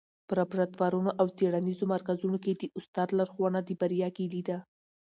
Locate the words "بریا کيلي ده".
3.81-4.57